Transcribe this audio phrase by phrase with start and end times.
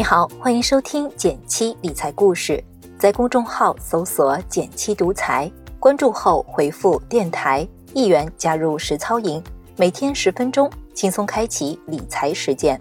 [0.00, 2.64] 你好，欢迎收听减七理财故事，
[2.98, 9.44] 在公众号搜索“减七独裁，关注后回复“电台”一元加入实操营，
[9.76, 12.80] 每天十分钟，轻松开启理财实践。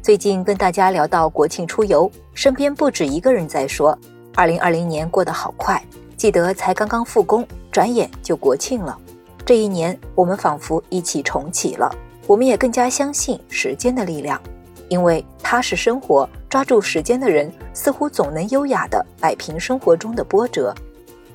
[0.00, 3.98] 最近跟大家聊到国庆出游，身边不止一个人在说，
[4.36, 5.82] 二零二零年过得好快，
[6.16, 8.96] 记得才刚刚复工，转眼就国庆了。
[9.44, 11.92] 这一年，我们仿佛一起重启了，
[12.28, 14.40] 我们也更加相信时间的力量。
[14.88, 20.74] 因为踏实生活、抓住时间的人，似乎总能优雅地摆平生活中的波折。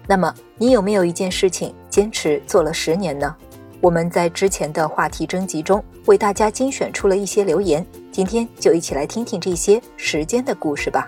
[0.07, 3.35] 那么，你有没有一件事情坚持做了十年呢？
[3.79, 11.07] 我们在之前的话题征集中为大家精选出了一些留言，今天就一起来听听这些时间的故事吧。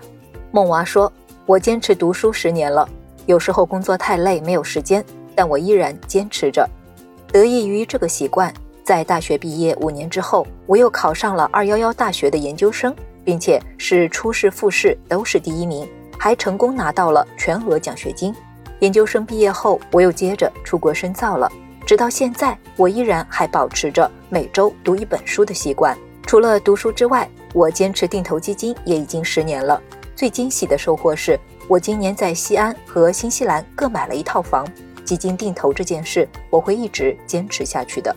[0.50, 1.10] 梦娃说
[1.46, 2.88] ：“我坚持读书十年了，
[3.26, 6.68] 有时候工作太累没有时间，但我依然坚持着，
[7.32, 8.52] 得益于这个习惯。”
[8.86, 12.94] 在大学毕业五年之后，我又考上了二幺幺大学的研究生，
[13.24, 18.32] 并且是初试、复试都是第一名，还成功拿到了全额奖学金。
[18.78, 21.50] 研究生毕业后，我又接着出国深造了，
[21.84, 25.98] 直到现在，我依然还保持着每周读一本书的习惯。
[26.24, 29.82] 除了读书之外，我坚持定投基金也已经十年了。
[30.14, 34.64] 最惊喜的收获是，我今年在西安和新西兰各买了一套房。
[35.04, 38.14] 基金定投这件事，我会一直坚持下去的。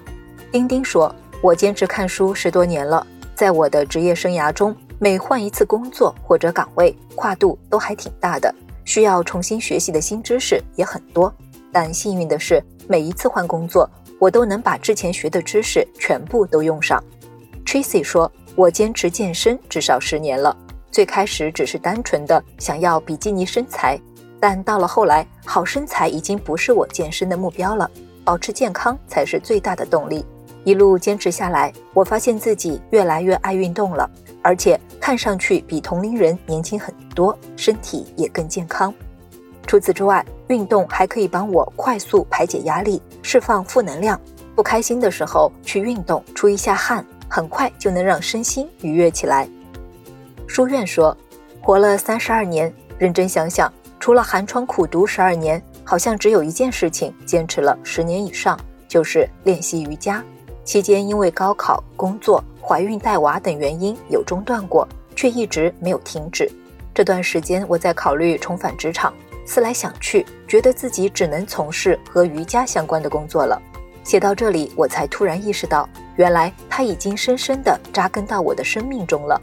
[0.52, 3.05] 丁丁说：“我坚持看书十多年了，
[3.36, 11.31] 在我的职业生涯中，每换一次工作或者岗位，跨度都还挺大的，需要重新学习的新知识也很多。
[11.72, 17.03] 但幸运的是，每一次换工作，我都能把之前学的知识全部都用上。”
[17.63, 20.58] Tracy 说：“我坚持健身至少十年了，
[20.89, 24.02] 最开始只是单纯的想要比基尼身材，
[24.39, 27.88] 但到了后来，好身材已经不是我健身的目标了，
[28.25, 30.25] 保持健康才是最大的动力。”
[30.63, 34.09] 一路坚持下来，我发现自己越来越爱运动了，
[34.41, 38.93] 而且看上去比同龄人年轻很多，身体也更健康。
[39.66, 44.19] 除此之外，运动还可以帮我快速排解压力，释放负能量。
[44.56, 49.47] 不开心的时候去运动，出一下汗，很快就能让身心愉悦起来。
[50.47, 51.16] 书院说，
[51.61, 60.22] 活了三十二年，认真想想，除了寒窗苦读十二年，好像只有一件事情坚持了十年以上，就是练习瑜伽。
[60.69, 66.47] 期间因为高考、工作、怀孕、带娃等原因有中断过，却一直没有停止。
[66.94, 69.12] 这段时间我在考虑重返职场，
[69.47, 73.59] 思来想去，觉得自己只能从事和瑜伽相关的工作了。
[74.03, 79.41] 写到这里，我才突然意识到，原来它已经深深地扎根到我的生命中了。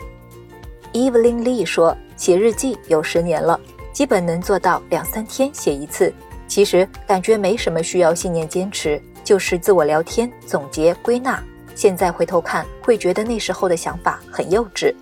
[0.92, 3.58] Evelyn Lee 说，写日记有十年了，
[3.92, 6.14] 基本能做到两三天写一次。
[6.46, 9.02] 其实感觉没什么需要信念坚持。
[9.26, 11.42] 就是自我聊天、总结、归纳。
[11.74, 14.94] 现在回头看，会觉得那时候的想法很幼稚。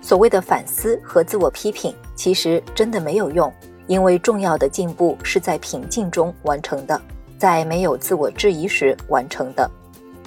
[0.00, 3.50] 所谓的反思和自我批评，其实真的没有用，
[3.86, 7.00] 因为重要的进步是在平静中完成的，
[7.38, 9.70] 在没有自我质疑时完成的。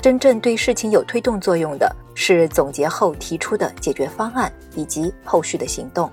[0.01, 6.09] 真正对事情有推动作用的，是总结后提出的解决方案以及后续的行动。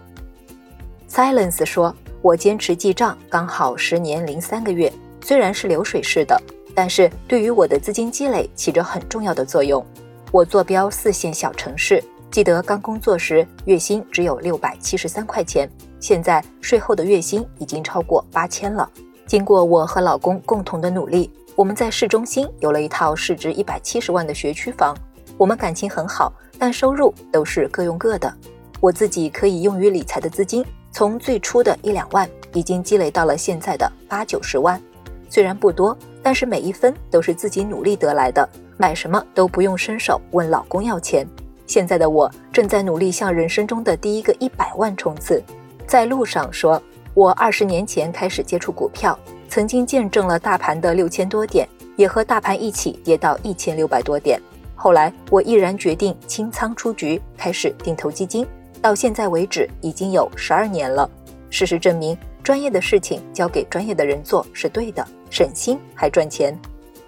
[1.09, 6.37] Silence 说：“我坚持记账，刚好十年零三个月，虽然是流水式的。”
[6.75, 9.85] 但是对于我的资金积累起着很重要的作用。
[10.31, 15.69] 我坐标四线小城市，记得刚工作时月薪只有六百七十三块钱，
[16.01, 18.89] 现在税后的月薪已经超过八千了。
[19.27, 24.97] 经过我和老公共同的努力，我们在市中心有了一套市值一百七十万的学区房。
[25.37, 28.33] 我们感情很好，但收入都是各用各的。
[28.81, 34.81] 我自己可以用于理财的资金，从最初的一两万，已经积累到了现在的八九十万。
[35.29, 35.95] 虽然不多。
[36.23, 41.27] 但是每一分都是自己努力得来的，买什么都不用伸手问老公要钱。
[41.67, 45.43] 现在的我正在努力向人生中的第一个一百万冲刺，
[45.87, 46.81] 在路上说，
[47.15, 49.19] 我二十年前开始接触股票，
[49.49, 51.67] 曾经见证了大盘的六千多点，
[51.97, 54.41] 也和大盘一起跌到一千六百多点。
[54.75, 58.47] 后来我毅然决定清仓出局，开始定投基金，
[58.81, 61.09] 到现在为止已经有十二年了。
[61.51, 62.17] 事实证明。
[62.43, 66.59] 专业的事情交给专业的人做是对的，省心还赚钱。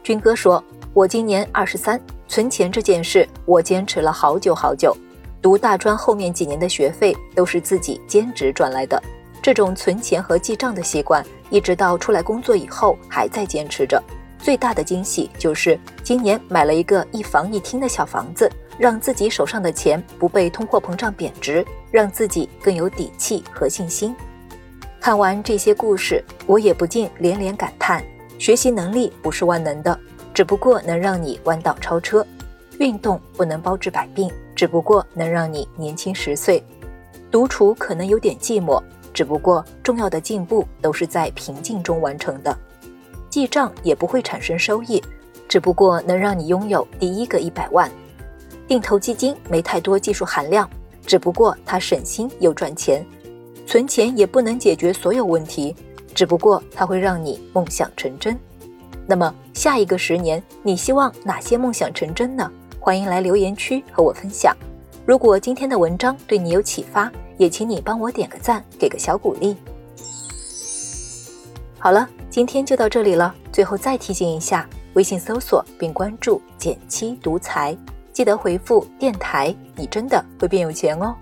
[0.03, 0.63] 军哥说
[0.95, 4.97] ：“我今年二十三，存钱这件事我坚持了好久好久。
[5.43, 9.03] 读大专后面几年的学费都是自己兼职赚来的。
[9.43, 14.03] 这种存钱和记账的习惯，一直到出来工作以后还在坚持着。
[14.39, 24.15] 最大的惊喜就是今年买了一个一房一厅的小房子，让自己手上的钱不被通货膨胀贬值，让自己更有底气和信心。”
[25.05, 28.03] 看完这些故事，我也不禁连连感叹：
[28.39, 30.01] 学习能力不是万能的，
[30.33, 32.27] 只不过能让你弯道超车。
[32.79, 36.59] 运动不能包治百病，只不过能让你年轻十岁；
[37.31, 42.57] 独处可能有点寂寞，只不过重要的进步都是在平静中完成的；
[43.29, 45.05] 记账也不会产生收益，
[45.47, 47.91] 只不过能让你拥有第一个一百万；
[48.67, 50.67] 定投基金没太多技术含量，
[51.05, 53.05] 只不过它省心又赚钱；
[53.67, 55.75] 存钱也不能解决所有问题，
[56.15, 58.39] 只不过它会让你梦想成真。
[59.07, 62.51] 那么下一个十年，你希望哪些梦想成真呢？
[62.79, 64.57] 欢迎来留言区和我分享。
[65.07, 69.57] 如果今天的文章对你有启发，也请你帮我点个赞，给个小鼓励。
[71.79, 73.35] 好了，今天就到这里了。
[73.53, 77.77] 最后再提醒一下，微信搜索并关注“减七独裁”，
[78.13, 81.15] 记得回复“电台”，你真的会变有钱哦。